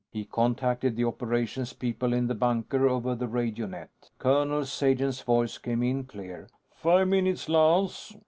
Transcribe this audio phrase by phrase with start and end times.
[0.11, 3.91] He contacted the Operations people in the bunker over the radio net.
[4.17, 8.11] Colonel Sagen's voice came in clear: "Five minutes, Lance."